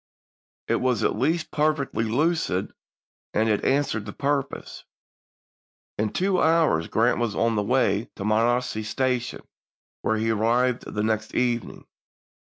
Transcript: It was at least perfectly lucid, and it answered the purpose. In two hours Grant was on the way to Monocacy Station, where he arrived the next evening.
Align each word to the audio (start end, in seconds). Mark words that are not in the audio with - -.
It 0.67 0.77
was 0.77 1.03
at 1.03 1.15
least 1.15 1.51
perfectly 1.51 2.05
lucid, 2.05 2.73
and 3.35 3.47
it 3.47 3.63
answered 3.63 4.07
the 4.07 4.13
purpose. 4.13 4.83
In 5.99 6.09
two 6.11 6.41
hours 6.41 6.87
Grant 6.87 7.19
was 7.19 7.35
on 7.35 7.55
the 7.55 7.61
way 7.61 8.09
to 8.15 8.25
Monocacy 8.25 8.81
Station, 8.81 9.43
where 10.01 10.17
he 10.17 10.31
arrived 10.31 10.85
the 10.91 11.03
next 11.03 11.35
evening. 11.35 11.85